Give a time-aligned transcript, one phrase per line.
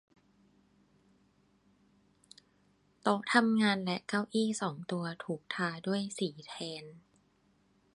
[3.01, 6.85] โต๊ะทำงานและเก้าอี้สองตัวถูกทาด้วยสีแทน